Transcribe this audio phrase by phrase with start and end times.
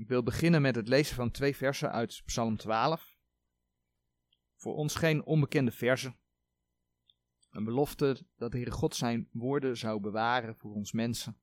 [0.00, 3.16] Ik wil beginnen met het lezen van twee versen uit Psalm 12.
[4.56, 6.16] Voor ons geen onbekende versen.
[7.50, 11.40] Een belofte dat de Heere God zijn woorden zou bewaren voor ons mensen.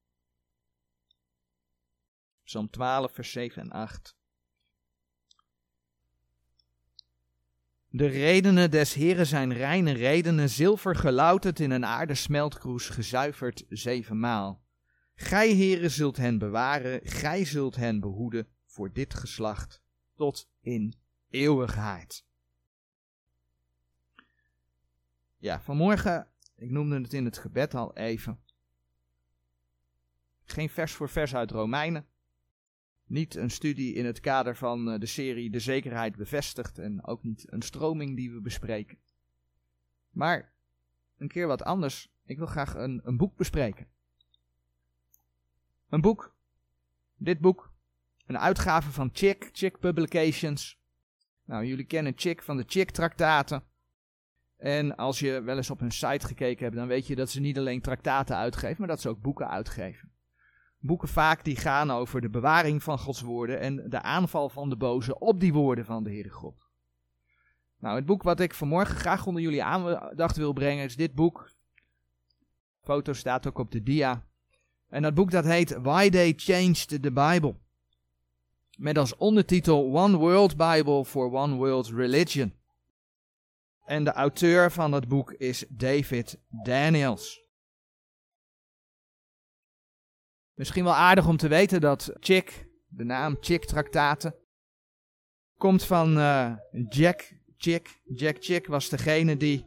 [2.44, 4.18] Psalm 12, vers 7 en 8.
[7.90, 14.67] De redenen des Heren zijn reine redenen, zilver gelouterd in een aarde smeltkroes, gezuiverd zevenmaal.
[15.20, 19.82] Gij, Heren, zult hen bewaren, gij zult hen behoeden voor dit geslacht
[20.16, 20.94] tot in
[21.30, 22.26] eeuwigheid.
[25.38, 28.40] Ja, vanmorgen, ik noemde het in het gebed al even.
[30.44, 32.08] Geen vers voor vers uit Romeinen.
[33.06, 37.24] Niet een studie in het kader van eh, de serie De Zekerheid Bevestigd en ook
[37.24, 38.98] niet een stroming die we bespreken.
[40.10, 40.54] Maar
[41.18, 42.12] een keer wat anders.
[42.26, 43.88] Ik wil graag een, een boek bespreken.
[45.90, 46.36] Een boek.
[47.16, 47.72] Dit boek.
[48.26, 50.80] Een uitgave van Chick, Chick Publications.
[51.46, 53.64] Nou, jullie kennen Chick van de Chick-traktaten.
[54.58, 57.40] En als je wel eens op hun site gekeken hebt, dan weet je dat ze
[57.40, 60.12] niet alleen traktaten uitgeven, maar dat ze ook boeken uitgeven.
[60.80, 64.76] Boeken vaak die gaan over de bewaring van Gods woorden en de aanval van de
[64.76, 66.68] boze op die woorden van de Heere God.
[67.80, 71.52] Nou, het boek wat ik vanmorgen graag onder jullie aandacht wil brengen is dit boek.
[72.80, 74.27] De foto staat ook op de dia.
[74.90, 77.56] En dat boek dat heet Why They Changed the Bible.
[78.78, 82.54] Met als ondertitel One World Bible for One World Religion.
[83.86, 87.46] En de auteur van dat boek is David Daniels.
[90.54, 94.36] Misschien wel aardig om te weten dat Chick, de naam Chick Traktaten,
[95.58, 96.56] komt van uh,
[96.90, 98.02] Jack Chick.
[98.14, 99.66] Jack Chick was degene die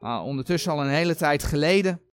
[0.00, 2.07] uh, ondertussen al een hele tijd geleden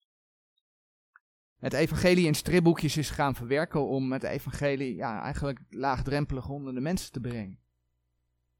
[1.65, 6.79] het evangelie in stripboekjes is gaan verwerken om het evangelie ja, eigenlijk laagdrempelig onder de
[6.79, 7.59] mensen te brengen.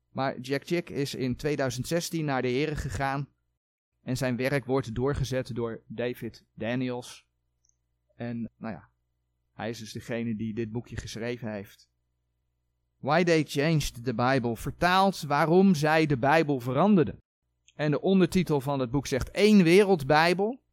[0.09, 3.27] Maar Jack Chick is in 2016 naar de Heren gegaan
[4.04, 7.26] en zijn werk wordt doorgezet door David Daniels.
[8.16, 8.89] En nou ja,
[9.54, 11.89] hij is dus degene die dit boekje geschreven heeft.
[12.98, 17.22] Why They Changed the Bible vertaalt waarom zij de Bijbel veranderden.
[17.76, 20.64] En de ondertitel van het boek zegt één wereldbijbel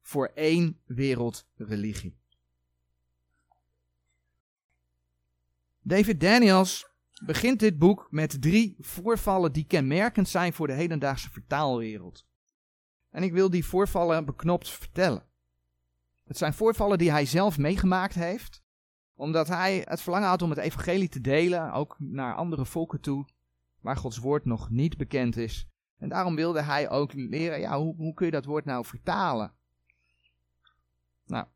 [0.00, 2.18] voor één wereldreligie.
[5.82, 6.88] David Daniels
[7.24, 12.26] begint dit boek met drie voorvallen die kenmerkend zijn voor de hedendaagse vertaalwereld.
[13.10, 15.24] En ik wil die voorvallen beknopt vertellen.
[16.24, 18.62] Het zijn voorvallen die hij zelf meegemaakt heeft,
[19.14, 23.28] omdat hij het verlangen had om het evangelie te delen, ook naar andere volken toe,
[23.80, 25.68] waar Gods woord nog niet bekend is.
[25.98, 29.52] En daarom wilde hij ook leren, ja, hoe, hoe kun je dat woord nou vertalen?
[31.30, 31.46] Nou,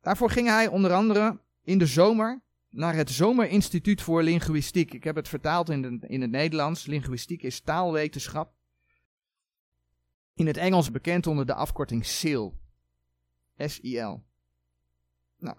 [0.00, 2.40] daarvoor ging hij onder andere in de zomer
[2.70, 4.92] naar het Zomerinstituut voor Linguïstiek.
[4.92, 6.86] Ik heb het vertaald in, in het Nederlands.
[6.86, 8.52] Linguïstiek is taalwetenschap.
[10.34, 12.58] In het Engels bekend onder de afkorting SIL.
[13.56, 14.22] S-I-L.
[15.38, 15.56] Nou,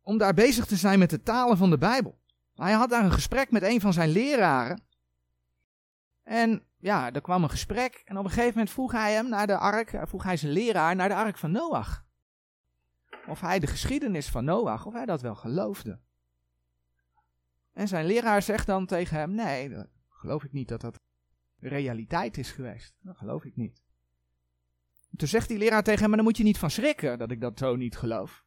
[0.00, 2.18] om daar bezig te zijn met de talen van de Bijbel.
[2.54, 4.82] Hij had daar een gesprek met een van zijn leraren.
[6.22, 8.02] En ja, er kwam een gesprek.
[8.04, 10.96] En op een gegeven moment vroeg hij hem naar de ark, vroeg hij zijn leraar
[10.96, 12.05] naar de ark van Noach.
[13.28, 15.98] Of hij de geschiedenis van Noach, of hij dat wel geloofde.
[17.72, 21.00] En zijn leraar zegt dan tegen hem: Nee, dat geloof ik niet dat dat
[21.58, 22.94] realiteit is geweest.
[23.00, 23.82] Dat geloof ik niet.
[25.16, 27.40] Toen zegt die leraar tegen hem: Maar dan moet je niet van schrikken dat ik
[27.40, 28.44] dat zo niet geloof.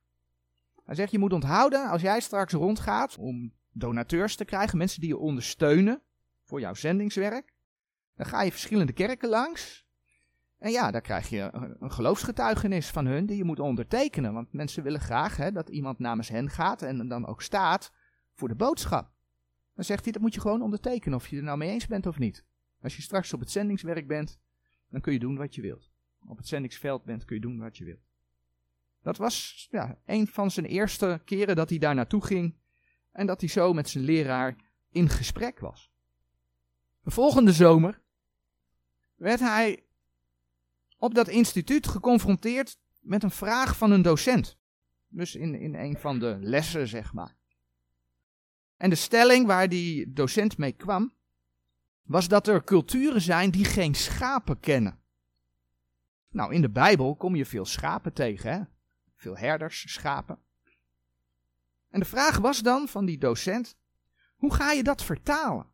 [0.84, 5.10] Hij zegt: Je moet onthouden, als jij straks rondgaat om donateurs te krijgen, mensen die
[5.10, 6.02] je ondersteunen
[6.44, 7.54] voor jouw zendingswerk,
[8.16, 9.88] dan ga je verschillende kerken langs.
[10.60, 11.50] En ja, daar krijg je
[11.80, 14.34] een geloofsgetuigenis van hun die je moet ondertekenen.
[14.34, 17.94] Want mensen willen graag hè, dat iemand namens hen gaat en dan ook staat
[18.34, 19.12] voor de boodschap.
[19.76, 22.06] Dan zegt hij, dat moet je gewoon ondertekenen of je er nou mee eens bent
[22.06, 22.46] of niet.
[22.82, 24.40] Als je straks op het zendingswerk bent,
[24.90, 25.92] dan kun je doen wat je wilt.
[26.28, 28.08] Op het zendingsveld bent, kun je doen wat je wilt.
[29.02, 32.56] Dat was ja, een van zijn eerste keren dat hij daar naartoe ging.
[33.12, 34.56] En dat hij zo met zijn leraar
[34.90, 35.92] in gesprek was.
[37.02, 38.02] De volgende zomer
[39.16, 39.84] werd hij
[41.00, 44.58] op dat instituut geconfronteerd met een vraag van een docent.
[45.08, 47.36] Dus in, in een van de lessen, zeg maar.
[48.78, 51.14] En de stelling waar die docent mee kwam,
[52.02, 55.00] was dat er culturen zijn die geen schapen kennen.
[56.30, 58.62] Nou, in de Bijbel kom je veel schapen tegen, hè?
[59.16, 60.40] Veel herders, schapen.
[61.90, 63.78] En de vraag was dan van die docent:
[64.36, 65.68] hoe ga je dat vertalen?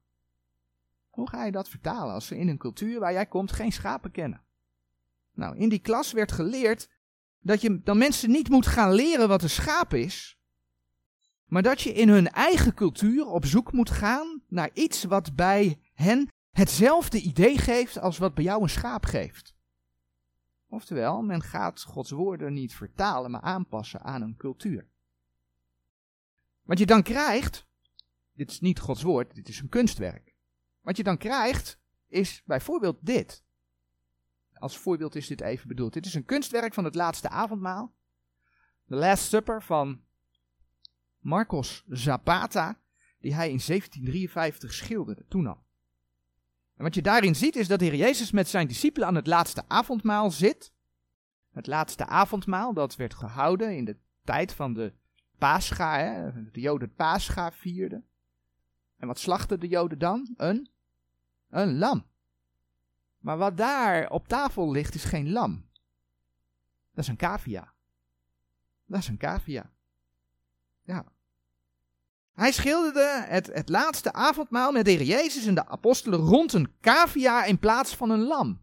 [1.09, 4.11] Hoe ga je dat vertalen als ze in een cultuur waar jij komt geen schapen
[4.11, 4.44] kennen?
[5.35, 6.89] Nou, in die klas werd geleerd
[7.39, 10.39] dat je dan mensen niet moet gaan leren wat een schaap is,
[11.45, 15.79] maar dat je in hun eigen cultuur op zoek moet gaan naar iets wat bij
[15.93, 19.55] hen hetzelfde idee geeft als wat bij jou een schaap geeft.
[20.67, 24.87] Oftewel, men gaat Gods woorden niet vertalen, maar aanpassen aan een cultuur.
[26.61, 27.67] Wat je dan krijgt,
[28.33, 30.35] dit is niet Gods woord, dit is een kunstwerk.
[30.81, 33.44] Wat je dan krijgt, is bijvoorbeeld dit.
[34.59, 35.93] Als voorbeeld is dit even bedoeld.
[35.93, 37.93] Dit is een kunstwerk van het laatste avondmaal.
[38.87, 40.01] The Last Supper van
[41.19, 42.79] Marcos Zapata,
[43.19, 45.63] die hij in 1753 schilderde, toen al.
[46.75, 49.27] En wat je daarin ziet is dat de Heer Jezus met zijn discipelen aan het
[49.27, 50.73] laatste avondmaal zit.
[51.51, 54.93] Het laatste avondmaal, dat werd gehouden in de tijd van de
[55.37, 58.05] Pascha, hè, de Joden Pascha vierden.
[58.97, 60.33] En wat slachten de Joden dan?
[60.37, 60.69] Een,
[61.49, 62.05] een lam.
[63.25, 65.65] Maar wat daar op tafel ligt is geen lam.
[66.93, 67.73] Dat is een cavia.
[68.85, 69.71] Dat is een cavia.
[70.83, 71.05] Ja.
[72.33, 76.73] Hij schilderde het, het laatste avondmaal met de Heer Jezus en de apostelen rond een
[76.81, 78.61] cavia in plaats van een lam.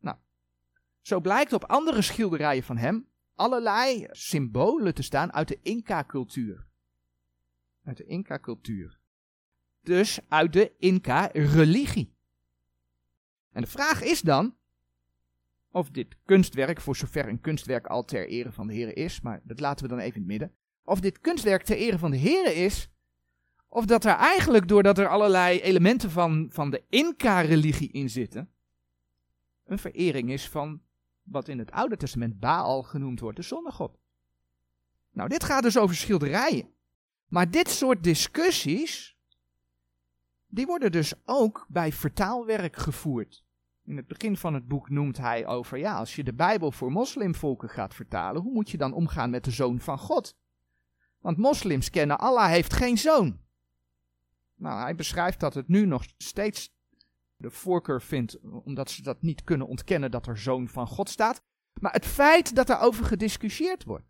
[0.00, 0.16] Nou,
[1.00, 6.66] zo blijkt op andere schilderijen van hem allerlei symbolen te staan uit de Inca-cultuur.
[7.84, 8.98] Uit de Inca-cultuur.
[9.82, 12.16] Dus uit de Inca-religie.
[13.58, 14.56] En de vraag is dan
[15.70, 19.40] of dit kunstwerk, voor zover een kunstwerk al ter ere van de Heer is, maar
[19.44, 20.52] dat laten we dan even in het midden,
[20.84, 22.90] of dit kunstwerk ter ere van de Heer is,
[23.68, 28.50] of dat er eigenlijk, doordat er allerlei elementen van, van de Inca-religie in zitten,
[29.64, 30.82] een verering is van
[31.22, 33.98] wat in het Oude Testament Baal genoemd wordt, de zonnegod.
[35.12, 36.72] Nou, dit gaat dus over schilderijen.
[37.28, 39.16] Maar dit soort discussies,
[40.46, 43.46] die worden dus ook bij vertaalwerk gevoerd.
[43.88, 46.92] In het begin van het boek noemt hij over, ja, als je de Bijbel voor
[46.92, 50.36] moslimvolken gaat vertalen, hoe moet je dan omgaan met de zoon van God?
[51.18, 53.40] Want moslims kennen Allah heeft geen zoon.
[54.54, 56.74] Nou, hij beschrijft dat het nu nog steeds
[57.36, 61.42] de voorkeur vindt, omdat ze dat niet kunnen ontkennen dat er zoon van God staat.
[61.80, 64.06] Maar het feit dat er over gediscussieerd wordt.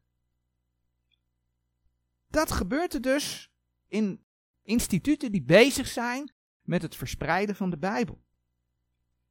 [2.28, 3.52] Dat gebeurt er dus
[3.88, 4.24] in
[4.62, 6.32] instituten die bezig zijn
[6.62, 8.26] met het verspreiden van de Bijbel.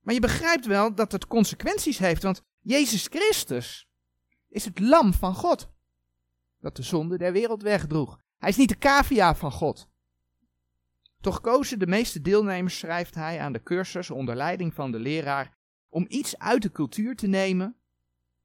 [0.07, 3.89] Maar je begrijpt wel dat het consequenties heeft, want Jezus Christus
[4.49, 5.71] is het lam van God
[6.59, 8.19] dat de zonde der wereld wegdroeg.
[8.37, 9.89] Hij is niet de cavia van God.
[11.21, 15.57] Toch kozen de meeste deelnemers, schrijft hij aan de cursus onder leiding van de leraar,
[15.89, 17.75] om iets uit de cultuur te nemen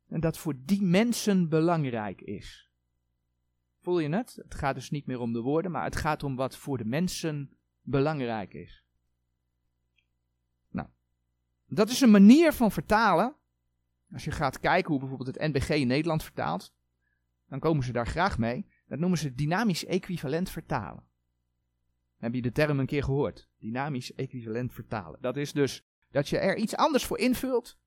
[0.09, 2.71] en dat voor die mensen belangrijk is.
[3.83, 4.35] Voel je het?
[4.43, 6.85] Het gaat dus niet meer om de woorden, maar het gaat om wat voor de
[6.85, 8.82] mensen belangrijk is.
[11.75, 13.37] Dat is een manier van vertalen.
[14.13, 16.75] Als je gaat kijken hoe bijvoorbeeld het NBG in Nederland vertaalt,
[17.49, 18.67] dan komen ze daar graag mee.
[18.87, 21.05] Dat noemen ze dynamisch equivalent vertalen.
[22.17, 23.49] Heb je de term een keer gehoord?
[23.59, 25.21] Dynamisch equivalent vertalen.
[25.21, 27.79] Dat is dus dat je er iets anders voor invult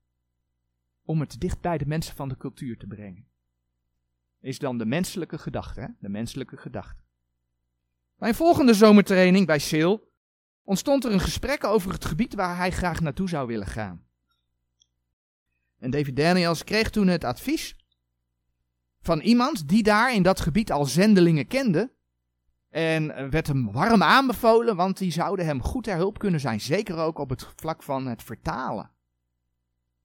[1.04, 3.28] om het dicht bij de mensen van de cultuur te brengen.
[4.40, 5.86] Is dan de menselijke gedachte, hè?
[5.98, 7.02] de menselijke gedachte.
[8.16, 9.92] Bij een volgende zomertraining bij Sil
[10.66, 14.04] ontstond er een gesprek over het gebied waar hij graag naartoe zou willen gaan.
[15.78, 17.76] En David Daniels kreeg toen het advies
[19.00, 21.94] van iemand die daar in dat gebied al zendelingen kende.
[22.68, 26.60] En werd hem warm aanbevolen, want die zouden hem goed ter hulp kunnen zijn.
[26.60, 28.90] Zeker ook op het vlak van het vertalen.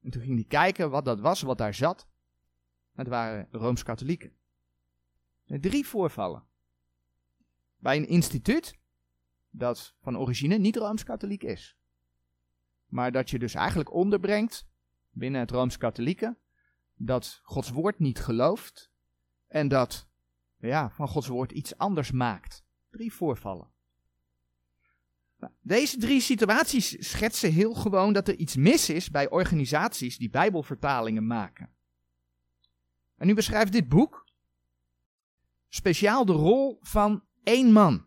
[0.01, 2.07] En toen ging hij kijken wat dat was, wat daar zat.
[2.93, 4.31] Het waren Rooms-Katholieken.
[5.45, 6.43] Drie voorvallen.
[7.77, 8.79] Bij een instituut
[9.51, 11.77] dat van origine niet Rooms-Katholiek is.
[12.87, 14.67] Maar dat je dus eigenlijk onderbrengt
[15.09, 16.37] binnen het Rooms-Katholieke
[16.95, 18.91] dat Gods woord niet gelooft
[19.47, 20.07] en dat
[20.57, 22.63] ja, van Gods woord iets anders maakt.
[22.89, 23.69] Drie voorvallen.
[25.37, 30.29] Nou, deze drie situaties schetsen heel gewoon dat er iets mis is bij organisaties die
[30.29, 31.69] Bijbelvertalingen maken.
[33.15, 34.25] En nu beschrijft dit boek
[35.69, 38.05] speciaal de rol van één man.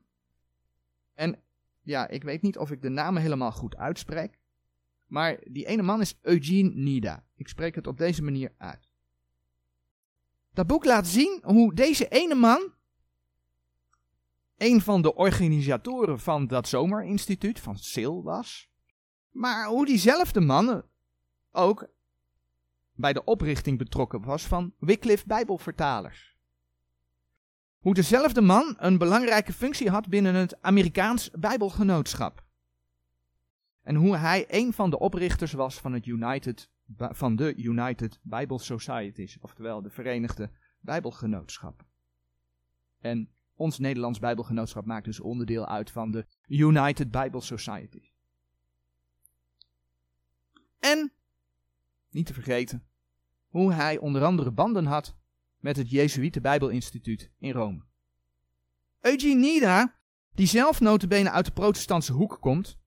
[1.14, 1.42] En
[1.82, 4.38] ja, ik weet niet of ik de namen helemaal goed uitspreek.
[5.06, 7.24] Maar die ene man is Eugene Nida.
[7.36, 8.88] Ik spreek het op deze manier uit.
[10.52, 12.72] Dat boek laat zien hoe deze ene man,
[14.56, 18.70] een van de organisatoren van dat zomerinstituut, van SIL was,
[19.30, 20.84] maar hoe diezelfde man
[21.50, 21.88] ook
[22.92, 26.33] bij de oprichting betrokken was van Wycliffe Bijbelvertalers.
[27.84, 32.44] Hoe dezelfde man een belangrijke functie had binnen het Amerikaans Bijbelgenootschap.
[33.82, 38.58] En hoe hij een van de oprichters was van het United van de United Bible
[38.58, 40.50] Societies, oftewel de Verenigde
[40.80, 41.86] Bijbelgenootschappen.
[43.00, 48.10] En Ons Nederlands Bijbelgenootschap maakt dus onderdeel uit van de United Bible Society.
[50.78, 51.12] En,
[52.10, 52.84] niet te vergeten,
[53.48, 55.16] hoe hij onder andere banden had
[55.64, 57.82] met het Jezuïte Bijbelinstituut in Rome.
[59.00, 59.98] Eugene Nida,
[60.32, 62.78] die zelf notabene uit de protestantse hoek komt,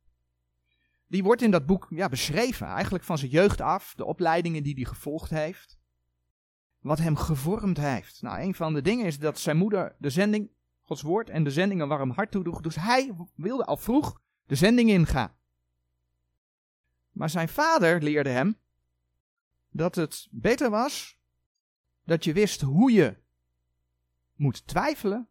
[1.07, 4.73] die wordt in dat boek ja, beschreven, eigenlijk van zijn jeugd af, de opleidingen die
[4.73, 5.79] hij gevolgd heeft,
[6.79, 8.21] wat hem gevormd heeft.
[8.21, 10.49] Nou, een van de dingen is dat zijn moeder de zending,
[10.81, 14.55] Gods woord en de zending een warm hart toedroeg, dus hij wilde al vroeg de
[14.55, 15.35] zending ingaan.
[17.11, 18.57] Maar zijn vader leerde hem
[19.69, 21.16] dat het beter was
[22.07, 23.17] dat je wist hoe je
[24.35, 25.27] moet twijfelen,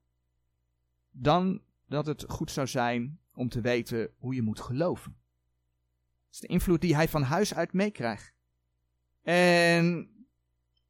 [1.10, 5.16] dan dat het goed zou zijn om te weten hoe je moet geloven.
[6.24, 8.34] Dat is de invloed die hij van huis uit meekrijgt.
[9.22, 10.10] En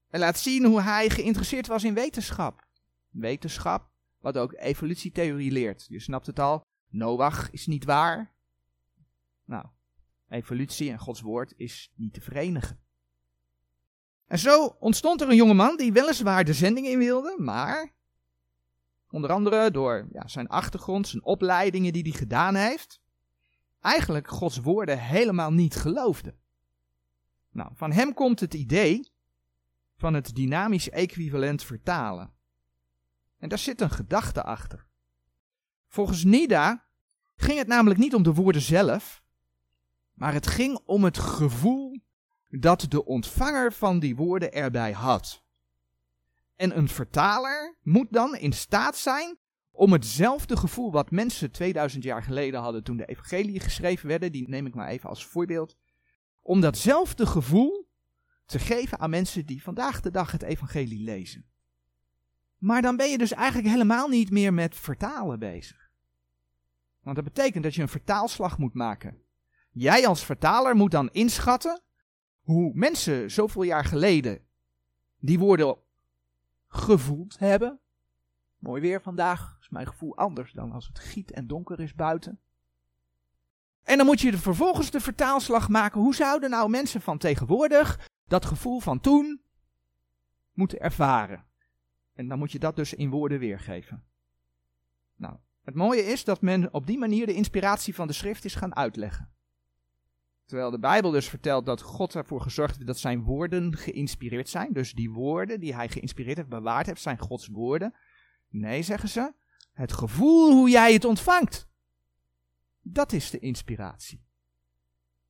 [0.09, 2.67] hij laat zien hoe hij geïnteresseerd was in wetenschap.
[3.09, 5.87] Wetenschap, wat ook evolutietheorie leert.
[5.89, 8.35] Je snapt het al, Noach is niet waar.
[9.45, 9.67] Nou,
[10.29, 12.86] evolutie en Gods woord is niet te verenigen.
[14.27, 17.95] En zo ontstond er een jongeman die weliswaar de zending in wilde, maar
[19.11, 23.01] onder andere door ja, zijn achtergrond, zijn opleidingen die hij gedaan heeft,
[23.81, 26.35] eigenlijk Gods woorden helemaal niet geloofde.
[27.51, 29.13] Nou, van hem komt het idee
[29.97, 32.33] van het dynamisch equivalent vertalen.
[33.39, 34.87] En daar zit een gedachte achter.
[35.89, 36.85] Volgens Nida
[37.37, 39.23] ging het namelijk niet om de woorden zelf,
[40.13, 41.86] maar het ging om het gevoel
[42.59, 45.45] dat de ontvanger van die woorden erbij had.
[46.57, 49.39] En een vertaler moet dan in staat zijn
[49.71, 54.49] om hetzelfde gevoel wat mensen 2000 jaar geleden hadden toen de evangelie geschreven werden, die
[54.49, 55.77] neem ik maar even als voorbeeld,
[56.41, 57.89] om datzelfde gevoel
[58.47, 61.47] te geven aan mensen die vandaag de dag het evangelie lezen.
[62.59, 65.91] Maar dan ben je dus eigenlijk helemaal niet meer met vertalen bezig.
[67.03, 69.23] Want dat betekent dat je een vertaalslag moet maken.
[69.71, 71.83] Jij als vertaler moet dan inschatten
[72.47, 74.41] hoe mensen zoveel jaar geleden
[75.19, 75.77] die woorden
[76.69, 77.81] gevoeld hebben.
[78.59, 82.41] Mooi weer vandaag, is mijn gevoel anders dan als het giet en donker is buiten.
[83.83, 86.01] En dan moet je vervolgens de vertaalslag maken.
[86.01, 89.41] Hoe zouden nou mensen van tegenwoordig dat gevoel van toen
[90.53, 91.45] moeten ervaren?
[92.15, 94.05] En dan moet je dat dus in woorden weergeven.
[95.17, 98.55] Nou, het mooie is dat men op die manier de inspiratie van de schrift is
[98.55, 99.36] gaan uitleggen.
[100.47, 104.73] Terwijl de Bijbel dus vertelt dat God ervoor gezorgd heeft dat zijn woorden geïnspireerd zijn.
[104.73, 107.95] Dus die woorden die hij geïnspireerd heeft, bewaard heeft, zijn Gods woorden.
[108.49, 109.33] Nee, zeggen ze,
[109.73, 111.69] het gevoel hoe jij het ontvangt.
[112.81, 114.25] Dat is de inspiratie.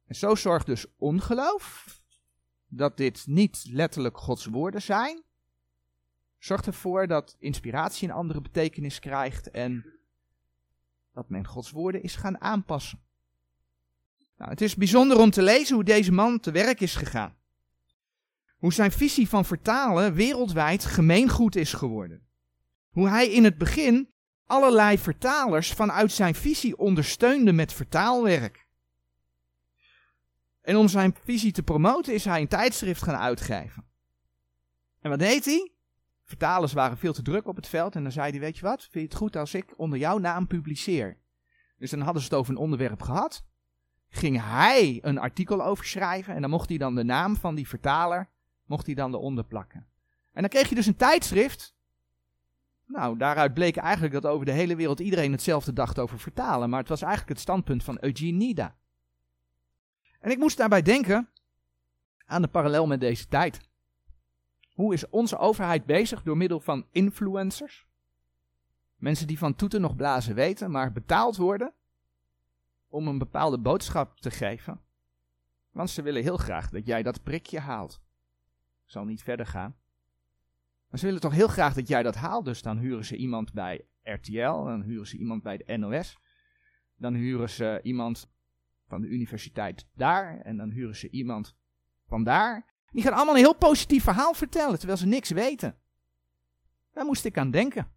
[0.07, 2.01] En zo zorgt dus ongeloof
[2.69, 5.23] dat dit niet letterlijk Gods woorden zijn.
[6.39, 9.99] Zorgt ervoor dat inspiratie een andere betekenis krijgt en
[11.13, 13.06] dat men Gods woorden is gaan aanpassen.
[14.37, 17.37] Nou, het is bijzonder om te lezen hoe deze man te werk is gegaan.
[18.57, 22.27] Hoe zijn visie van vertalen wereldwijd gemeengoed is geworden.
[22.91, 24.11] Hoe hij in het begin
[24.47, 28.67] allerlei vertalers vanuit zijn visie ondersteunde met vertaalwerk.
[30.61, 33.85] En om zijn visie te promoten is hij een tijdschrift gaan uitgeven.
[35.01, 35.71] En wat deed hij?
[36.25, 38.81] Vertalers waren veel te druk op het veld en dan zei hij, weet je wat,
[38.81, 41.19] vind je het goed als ik onder jouw naam publiceer?
[41.79, 43.45] Dus dan hadden ze het over een onderwerp gehad
[44.17, 47.69] ging hij een artikel over schrijven en dan mocht hij dan de naam van die
[47.69, 48.29] vertaler,
[48.65, 49.87] mocht hij dan eronder plakken.
[50.33, 51.75] En dan kreeg je dus een tijdschrift.
[52.87, 56.81] Nou, daaruit bleek eigenlijk dat over de hele wereld iedereen hetzelfde dacht over vertalen, maar
[56.81, 58.77] het was eigenlijk het standpunt van Eugene Nida.
[60.21, 61.29] En ik moest daarbij denken
[62.27, 63.61] aan de parallel met deze tijd.
[64.75, 67.87] Hoe is onze overheid bezig door middel van influencers?
[68.97, 71.73] Mensen die van toeten nog blazen weten, maar betaald worden
[72.97, 74.81] om een bepaalde boodschap te geven.
[75.71, 78.01] Want ze willen heel graag dat jij dat prikje haalt.
[78.85, 79.77] Ik zal niet verder gaan.
[80.89, 82.45] Maar ze willen toch heel graag dat jij dat haalt.
[82.45, 86.19] Dus dan huren ze iemand bij RTL, dan huren ze iemand bij de NOS.
[86.97, 88.29] Dan huren ze iemand
[88.87, 90.41] van de universiteit daar.
[90.41, 91.57] En dan huren ze iemand
[92.07, 92.67] van daar.
[92.91, 95.79] Die gaan allemaal een heel positief verhaal vertellen, terwijl ze niks weten.
[96.93, 97.91] Daar moest ik aan denken.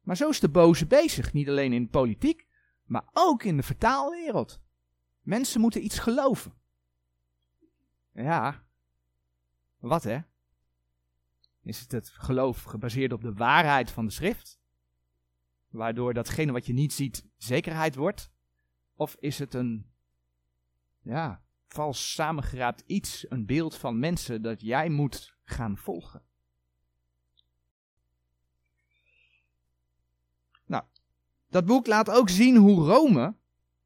[0.00, 2.46] Maar zo is de boze bezig, niet alleen in politiek,
[2.84, 4.60] maar ook in de vertaalwereld.
[5.20, 6.54] Mensen moeten iets geloven.
[8.12, 8.64] Ja,
[9.78, 10.20] wat hè?
[11.62, 14.60] Is het het geloof gebaseerd op de waarheid van de schrift?
[15.68, 18.32] Waardoor datgene wat je niet ziet zekerheid wordt?
[18.94, 19.90] Of is het een,
[21.02, 26.22] ja, vals samengeraapt iets, een beeld van mensen dat jij moet gaan volgen?
[31.52, 33.34] Dat boek laat ook zien hoe Rome,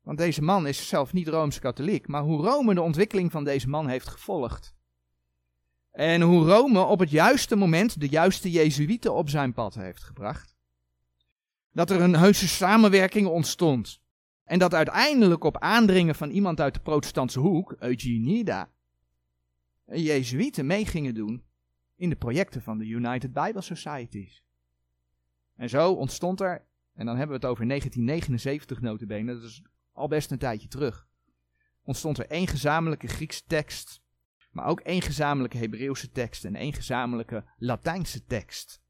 [0.02, 3.88] want deze man is zelf niet rooms-katholiek, maar hoe Rome de ontwikkeling van deze man
[3.88, 4.74] heeft gevolgd.
[5.90, 10.56] En hoe Rome op het juiste moment de juiste Jezuïeten op zijn pad heeft gebracht.
[11.72, 14.00] Dat er een heuse samenwerking ontstond.
[14.44, 18.70] En dat uiteindelijk op aandringen van iemand uit de protestantse hoek, Eugenida,
[19.84, 21.44] Jezuïeten mee gingen doen
[21.96, 24.42] in de projecten van de United Bible Societies.
[25.56, 26.65] En zo ontstond er,
[26.96, 29.62] en dan hebben we het over 1979 notabene, dat is
[29.92, 31.06] al best een tijdje terug,
[31.82, 34.02] ontstond er één gezamenlijke Griekse tekst,
[34.50, 38.80] maar ook één gezamenlijke Hebreeuwse tekst en één gezamenlijke Latijnse tekst.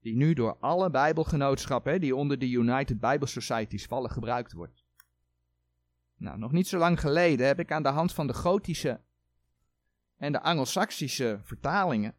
[0.00, 4.84] Die nu door alle Bijbelgenootschappen die onder de United Bible Societies vallen gebruikt wordt.
[6.16, 9.00] Nou, nog niet zo lang geleden heb ik aan de hand van de gotische
[10.16, 12.14] en de Angelsaksische vertalingen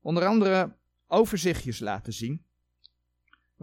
[0.00, 2.44] onder andere overzichtjes laten zien.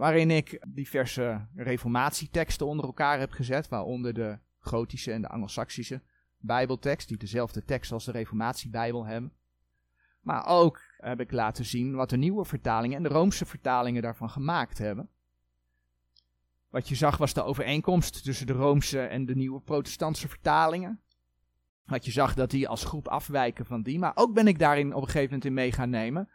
[0.02, 6.02] Waarin ik diverse reformatieteksten onder elkaar heb gezet, waaronder de gotische en de Angelsaksische
[6.38, 9.34] Bijbeltekst, die dezelfde tekst als de Reformatiebijbel hebben.
[10.22, 14.30] Maar ook heb ik laten zien wat de nieuwe vertalingen en de Roomse vertalingen daarvan
[14.30, 15.10] gemaakt hebben.
[16.70, 21.02] Wat je zag was de overeenkomst tussen de Roomse en de nieuwe protestantse vertalingen.
[21.86, 24.00] Wat je zag dat die als groep afwijken van die.
[24.00, 26.30] Maar ook ben ik daarin op een gegeven moment in mee gaan nemen.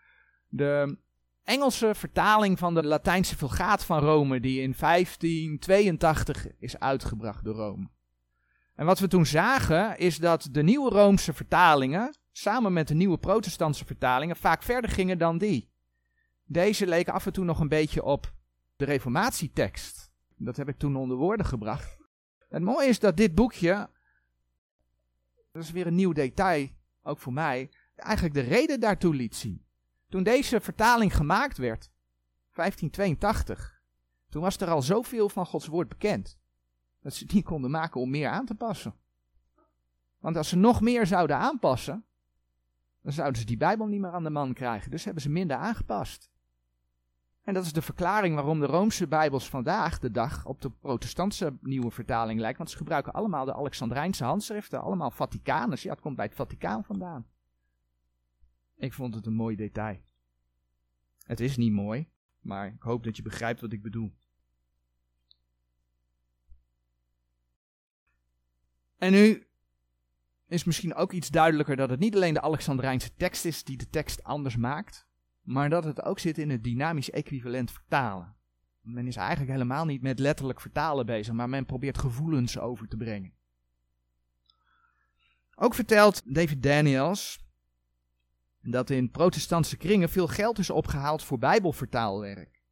[0.48, 1.04] De
[1.46, 7.88] Engelse vertaling van de Latijnse Vulgaat van Rome, die in 1582 is uitgebracht door Rome.
[8.74, 13.18] En wat we toen zagen, is dat de nieuwe Roomse vertalingen, samen met de nieuwe
[13.18, 15.70] protestantse vertalingen, vaak verder gingen dan die.
[16.44, 18.32] Deze leken af en toe nog een beetje op
[18.76, 20.10] de reformatietekst.
[20.36, 21.98] Dat heb ik toen onder woorden gebracht.
[22.48, 23.88] Het mooie is dat dit boekje
[25.52, 26.68] dat is weer een nieuw detail,
[27.02, 29.65] ook voor mij, eigenlijk de reden daartoe liet zien.
[30.08, 31.90] Toen deze vertaling gemaakt werd,
[32.52, 33.82] 1582,
[34.28, 36.38] toen was er al zoveel van Gods woord bekend,
[37.00, 38.94] dat ze het niet konden maken om meer aan te passen.
[40.18, 42.04] Want als ze nog meer zouden aanpassen,
[43.02, 44.90] dan zouden ze die Bijbel niet meer aan de man krijgen.
[44.90, 46.30] Dus hebben ze minder aangepast.
[47.42, 51.56] En dat is de verklaring waarom de Roomse Bijbels vandaag de dag op de protestantse
[51.60, 52.58] nieuwe vertaling lijken.
[52.58, 55.82] Want ze gebruiken allemaal de Alexandrijnse handschriften, allemaal Vaticanus.
[55.82, 57.26] Ja, het komt bij het Vaticaan vandaan.
[58.76, 60.00] Ik vond het een mooi detail.
[61.22, 62.08] Het is niet mooi,
[62.40, 64.14] maar ik hoop dat je begrijpt wat ik bedoel.
[68.96, 69.46] En nu
[70.46, 73.90] is misschien ook iets duidelijker dat het niet alleen de Alexandrijnse tekst is die de
[73.90, 75.06] tekst anders maakt
[75.46, 78.34] maar dat het ook zit in het dynamisch equivalent vertalen.
[78.80, 82.96] Men is eigenlijk helemaal niet met letterlijk vertalen bezig, maar men probeert gevoelens over te
[82.96, 83.32] brengen.
[85.54, 87.45] Ook vertelt David Daniels
[88.70, 92.62] dat in protestantse kringen veel geld is opgehaald voor bijbelvertaalwerk.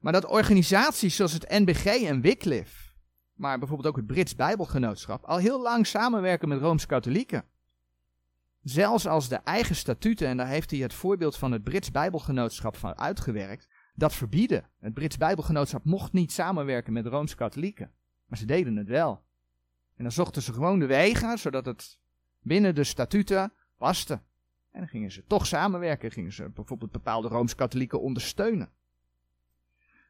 [0.00, 2.92] Maar dat organisaties zoals het NBG en Wycliffe,
[3.34, 7.44] maar bijvoorbeeld ook het Brits Bijbelgenootschap, al heel lang samenwerken met Rooms-Katholieken.
[8.62, 12.76] Zelfs als de eigen statuten, en daar heeft hij het voorbeeld van het Brits Bijbelgenootschap
[12.76, 14.68] van uitgewerkt, dat verbieden.
[14.80, 17.90] Het Brits Bijbelgenootschap mocht niet samenwerken met Rooms-Katholieken.
[18.26, 19.24] Maar ze deden het wel.
[19.96, 21.98] En dan zochten ze gewoon de wegen, zodat het
[22.40, 24.20] binnen de statuten paste.
[24.74, 28.72] En dan gingen ze toch samenwerken, gingen ze bijvoorbeeld bepaalde Rooms-Katholieken ondersteunen.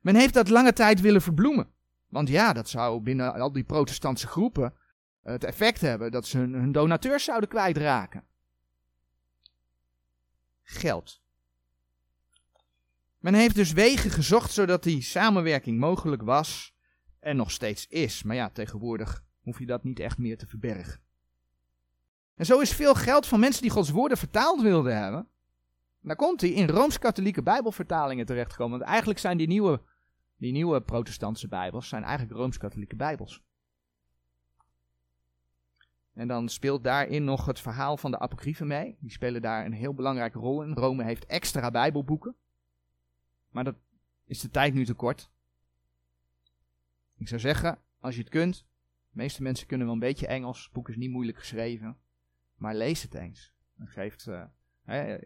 [0.01, 1.69] Men heeft dat lange tijd willen verbloemen.
[2.09, 4.75] Want ja, dat zou binnen al die protestantse groepen
[5.23, 8.25] het effect hebben dat ze hun, hun donateurs zouden kwijtraken
[10.63, 11.23] geld.
[13.19, 16.75] Men heeft dus wegen gezocht zodat die samenwerking mogelijk was
[17.21, 18.23] en nog steeds is.
[18.23, 21.04] Maar ja, tegenwoordig hoef je dat niet echt meer te verbergen.
[22.35, 25.29] En zo is veel geld van mensen die Gods woorden vertaald wilden hebben.
[26.01, 28.79] Daar komt hij in rooms-katholieke bijbelvertalingen terechtgekomen.
[28.79, 29.83] Want eigenlijk zijn die nieuwe,
[30.37, 33.43] die nieuwe protestantse bijbels zijn eigenlijk rooms-katholieke bijbels.
[36.15, 38.97] En dan speelt daarin nog het verhaal van de apocryfen mee.
[39.01, 40.73] Die spelen daar een heel belangrijke rol in.
[40.73, 42.37] Rome heeft extra bijbelboeken.
[43.51, 43.77] Maar dat
[44.25, 45.31] is de tijd nu te kort.
[47.17, 48.57] Ik zou zeggen, als je het kunt,
[49.11, 50.65] de meeste mensen kunnen wel een beetje Engels.
[50.65, 51.99] Het boek is niet moeilijk geschreven.
[52.65, 53.53] Maar lees het eens.
[53.79, 54.45] Het geeft, uh,
[54.83, 55.19] hè,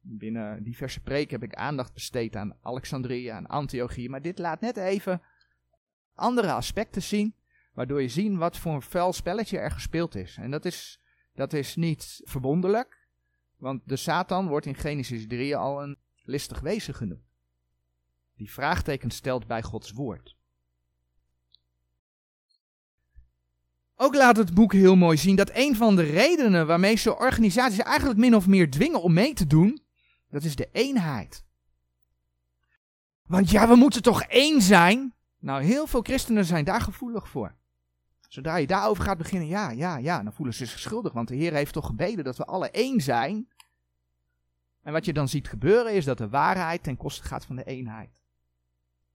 [0.00, 4.10] binnen diverse preken heb ik aandacht besteed aan Alexandrië, aan Antiochie.
[4.10, 5.22] Maar dit laat net even
[6.14, 7.34] andere aspecten zien
[7.72, 10.36] Waardoor je ziet wat voor een vuil spelletje er gespeeld is.
[10.36, 11.00] En dat is,
[11.34, 13.08] dat is niet verwonderlijk.
[13.56, 17.30] Want de Satan wordt in Genesis 3 al een listig wezen genoemd.
[18.36, 20.36] Die vraagtekens stelt bij Gods woord.
[24.04, 27.78] Ook laat het boek heel mooi zien dat een van de redenen waarmee ze organisaties
[27.78, 29.82] eigenlijk min of meer dwingen om mee te doen,
[30.30, 31.44] dat is de eenheid.
[33.26, 35.14] Want ja, we moeten toch één zijn?
[35.38, 37.54] Nou, heel veel christenen zijn daar gevoelig voor.
[38.28, 41.36] Zodra je daarover gaat beginnen, ja, ja, ja, dan voelen ze zich schuldig, want de
[41.36, 43.48] Heer heeft toch gebeden dat we alle één zijn.
[44.82, 47.64] En wat je dan ziet gebeuren is dat de waarheid ten koste gaat van de
[47.64, 48.10] eenheid.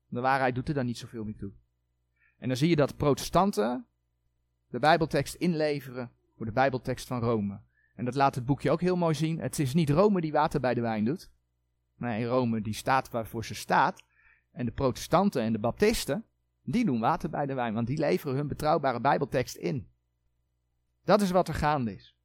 [0.07, 1.51] De waarheid doet er dan niet zoveel meer toe.
[2.37, 3.86] En dan zie je dat protestanten
[4.67, 7.59] de Bijbeltekst inleveren voor de Bijbeltekst van Rome.
[7.95, 9.39] En dat laat het boekje ook heel mooi zien.
[9.39, 11.29] Het is niet Rome die water bij de wijn doet.
[11.95, 14.03] Nee, Rome die staat waarvoor ze staat.
[14.51, 16.25] En de protestanten en de baptisten,
[16.63, 19.87] die doen water bij de wijn, want die leveren hun betrouwbare Bijbeltekst in.
[21.03, 22.15] Dat is wat er gaande is.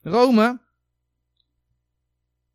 [0.00, 0.60] Rome,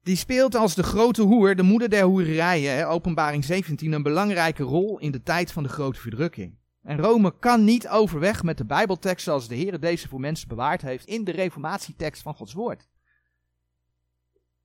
[0.03, 4.99] die speelt als de grote hoer, de moeder der hoerijen, openbaring 17, een belangrijke rol
[4.99, 6.60] in de tijd van de grote verdrukking.
[6.81, 10.81] En Rome kan niet overweg met de Bijbeltekst zoals de Heer deze voor mensen bewaard
[10.81, 12.89] heeft in de reformatietekst van Gods Woord.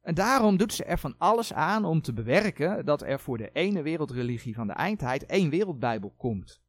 [0.00, 3.50] En daarom doet ze er van alles aan om te bewerken dat er voor de
[3.52, 6.60] ene wereldreligie van de eindtijd één wereldbijbel komt.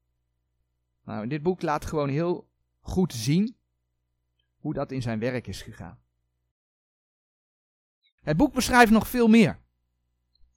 [1.03, 2.49] Nou, dit boek laat gewoon heel
[2.81, 3.55] goed zien
[4.57, 5.99] hoe dat in zijn werk is gegaan.
[8.21, 9.59] Het boek beschrijft nog veel meer.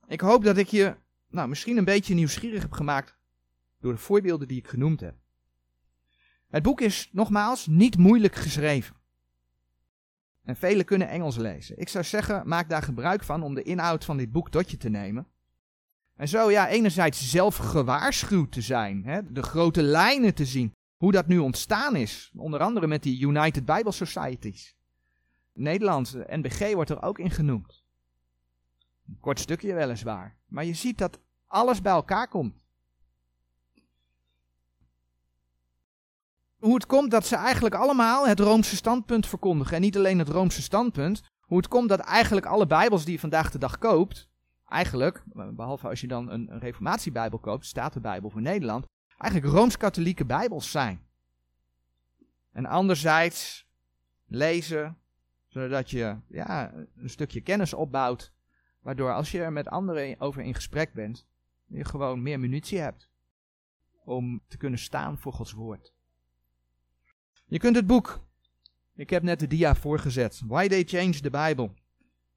[0.07, 0.97] Ik hoop dat ik je
[1.29, 3.20] nou, misschien een beetje nieuwsgierig heb gemaakt
[3.81, 5.15] door de voorbeelden die ik genoemd heb.
[6.49, 8.97] Het boek is nogmaals niet moeilijk geschreven.
[10.43, 11.79] En velen kunnen Engels lezen.
[11.79, 14.77] Ik zou zeggen, maak daar gebruik van om de inhoud van dit boek tot je
[14.77, 15.27] te nemen.
[16.17, 21.13] En zo ja, enerzijds zelf gewaarschuwd te zijn, hè, de grote lijnen te zien, hoe
[21.13, 22.33] dat nu ontstaan is.
[22.37, 24.77] Onder andere met die United Bible Societies.
[25.53, 27.85] Nederland, NBG wordt er ook in genoemd.
[29.09, 30.39] Een kort stukje weliswaar.
[30.47, 32.60] Maar je ziet dat alles bij elkaar komt.
[36.61, 39.77] Hoe het komt dat ze eigenlijk allemaal het Roomse standpunt verkondigen.
[39.77, 41.23] En niet alleen het Roomse standpunt.
[41.41, 44.29] Hoe het komt dat eigenlijk alle Bijbels die je vandaag de dag koopt.
[44.69, 48.87] Eigenlijk, behalve als je dan een, een Reformatiebijbel koopt, de Bijbel voor Nederland.
[49.19, 51.07] Eigenlijk Rooms-Katholieke Bijbels zijn.
[52.53, 53.67] En anderzijds
[54.27, 54.99] lezen,
[55.49, 58.33] zodat je ja, een stukje kennis opbouwt.
[58.81, 61.27] Waardoor als je er met anderen over in gesprek bent,
[61.67, 63.09] je gewoon meer munitie hebt.
[64.05, 65.93] Om te kunnen staan voor Gods woord.
[67.51, 68.21] Je kunt het boek,
[68.95, 71.71] ik heb net de dia voorgezet, Why They Changed the Bible,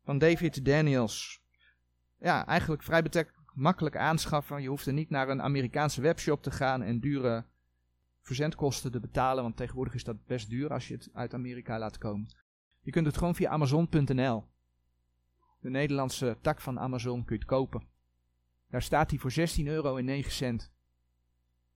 [0.04, 1.42] van David Daniels.
[2.20, 3.04] Ja, eigenlijk vrij
[3.54, 4.62] makkelijk aanschaffen.
[4.62, 7.46] Je hoeft er niet naar een Amerikaanse webshop te gaan en dure
[8.22, 11.98] verzendkosten te betalen, want tegenwoordig is dat best duur als je het uit Amerika laat
[11.98, 12.36] komen.
[12.82, 14.46] Je kunt het gewoon via Amazon.nl.
[15.60, 17.88] De Nederlandse tak van Amazon kun je het kopen.
[18.70, 20.72] Daar staat hij voor 16 euro en 9 cent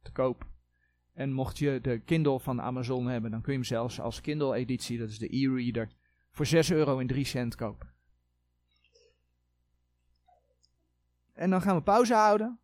[0.01, 0.55] te koop.
[1.17, 4.97] En mocht je de Kindle van Amazon hebben, dan kun je hem zelfs als Kindle-editie,
[4.97, 5.89] dat is de e-reader,
[6.31, 7.93] voor 6 euro en 3 cent kopen.
[11.33, 12.59] En dan gaan we pauze houden.